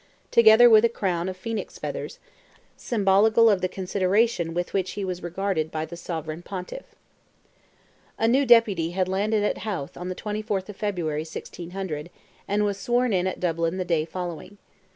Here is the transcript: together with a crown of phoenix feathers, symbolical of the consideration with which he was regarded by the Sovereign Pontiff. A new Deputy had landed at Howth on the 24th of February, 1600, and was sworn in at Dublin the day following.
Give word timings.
together 0.31 0.67
with 0.67 0.83
a 0.83 0.89
crown 0.89 1.29
of 1.29 1.37
phoenix 1.37 1.77
feathers, 1.77 2.17
symbolical 2.75 3.51
of 3.51 3.61
the 3.61 3.67
consideration 3.69 4.51
with 4.55 4.73
which 4.73 4.93
he 4.93 5.05
was 5.05 5.21
regarded 5.21 5.69
by 5.69 5.85
the 5.85 5.95
Sovereign 5.95 6.41
Pontiff. 6.41 6.95
A 8.17 8.27
new 8.27 8.43
Deputy 8.43 8.93
had 8.97 9.07
landed 9.07 9.43
at 9.43 9.59
Howth 9.59 9.95
on 9.95 10.09
the 10.09 10.15
24th 10.15 10.69
of 10.69 10.75
February, 10.75 11.21
1600, 11.21 12.09
and 12.47 12.63
was 12.65 12.79
sworn 12.79 13.13
in 13.13 13.27
at 13.27 13.39
Dublin 13.39 13.77
the 13.77 13.85
day 13.85 14.03
following. 14.03 14.57